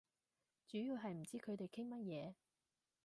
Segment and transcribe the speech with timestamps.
[0.65, 2.33] 主要係唔知佢哋傾乜嘢